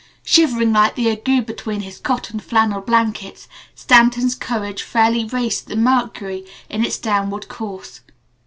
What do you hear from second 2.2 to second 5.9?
flannel blankets, Stanton's courage fairly raced the